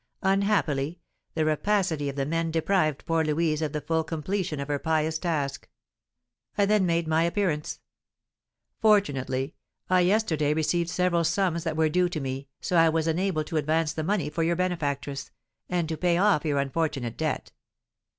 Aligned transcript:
Unhappily, 0.23 0.99
the 1.35 1.45
rapacity 1.45 2.09
of 2.09 2.15
the 2.15 2.25
men 2.25 2.49
deprived 2.49 3.05
poor 3.05 3.23
Louise 3.23 3.61
of 3.61 3.71
the 3.71 3.81
full 3.81 4.03
completion 4.03 4.59
of 4.59 4.67
her 4.67 4.79
pious 4.79 5.19
task. 5.19 5.69
I 6.57 6.65
then 6.65 6.87
made 6.87 7.07
my 7.07 7.21
appearance. 7.21 7.81
Fortunately, 8.79 9.53
I 9.91 9.99
yesterday 9.99 10.55
received 10.55 10.89
several 10.89 11.23
sums 11.23 11.63
that 11.65 11.77
were 11.77 11.87
due 11.87 12.09
to 12.09 12.19
me, 12.19 12.47
so 12.61 12.73
that 12.73 12.85
I 12.85 12.89
was 12.89 13.05
enabled 13.07 13.45
to 13.45 13.57
advance 13.57 13.93
the 13.93 14.01
money 14.03 14.31
for 14.31 14.41
your 14.41 14.55
benefactress, 14.55 15.29
and 15.69 15.87
to 15.87 15.97
pay 15.97 16.17
off 16.17 16.45
your 16.45 16.57
unfortunate 16.57 17.15
debt. 17.15 17.51